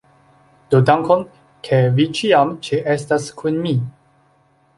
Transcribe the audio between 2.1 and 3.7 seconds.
ĉiam ĉeestas kun